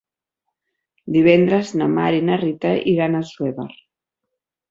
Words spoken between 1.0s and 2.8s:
Divendres na Mar i na Rita